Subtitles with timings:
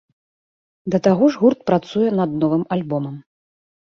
[0.93, 3.15] Да таго ж гурт працуе над новым альбомам.